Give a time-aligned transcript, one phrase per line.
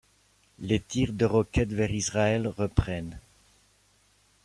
[0.57, 3.19] Les tirs de roquettes vers Israël reprennent.